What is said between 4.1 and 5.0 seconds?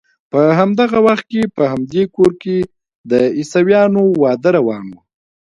واده روان و.